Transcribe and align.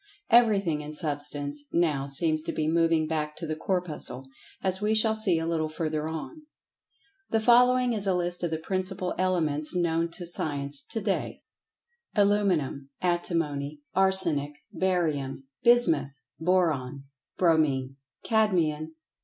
Everything 0.31 0.81
in 0.81 0.93
Substance 0.95 1.63
now 1.71 2.07
seems 2.07 2.41
to 2.41 2.51
be 2.51 2.67
moving 2.67 3.05
back 3.05 3.35
to 3.35 3.45
the 3.45 3.55
Corpuscle, 3.55 4.27
as 4.63 4.81
we 4.81 4.95
shall 4.95 5.13
see 5.15 5.37
a 5.37 5.45
little 5.45 5.69
further 5.69 6.07
on. 6.07 6.47
The 7.29 7.39
following 7.39 7.93
is 7.93 8.07
a 8.07 8.15
list 8.15 8.41
of 8.41 8.49
the 8.49 8.57
principal 8.57 9.13
Elements, 9.19 9.75
known 9.75 10.09
to 10.13 10.25
Science, 10.25 10.83
to 10.89 11.01
day: 11.01 11.43
Aluminum. 12.15 12.87
Antimony. 12.99 13.83
Arsenic. 13.93 14.53
Barium. 14.73 15.43
Bismuth. 15.61 16.13
Boron. 16.39 17.03
Bromine. 17.37 17.95
Cadmium. 18.23 18.95